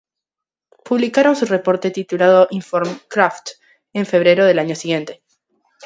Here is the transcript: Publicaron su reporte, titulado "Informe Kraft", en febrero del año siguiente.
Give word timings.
Publicaron 0.83 1.35
su 1.35 1.45
reporte, 1.45 1.91
titulado 1.91 2.47
"Informe 2.49 2.97
Kraft", 3.07 3.49
en 3.93 4.07
febrero 4.07 4.45
del 4.45 4.57
año 4.57 4.75
siguiente. 4.75 5.21